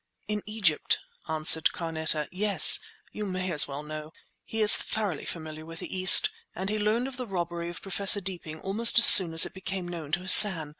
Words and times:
"In 0.27 0.41
Egypt!" 0.47 0.97
answered 1.29 1.73
Carneta. 1.73 2.27
"Yes! 2.31 2.79
You 3.11 3.23
may 3.23 3.51
as 3.51 3.67
well 3.67 3.83
know! 3.83 4.13
He 4.43 4.59
is 4.59 4.75
thoroughly 4.75 5.25
familiar 5.25 5.63
with 5.63 5.77
the 5.77 5.95
East, 5.95 6.31
and 6.55 6.71
he 6.71 6.79
learned 6.79 7.07
of 7.07 7.17
the 7.17 7.27
robbery 7.27 7.69
of 7.69 7.83
Professor 7.83 8.19
Deeping 8.19 8.59
almost 8.61 8.97
as 8.97 9.05
soon 9.05 9.31
as 9.31 9.45
it 9.45 9.53
became 9.53 9.87
known 9.87 10.11
to 10.13 10.21
Hassan. 10.21 10.69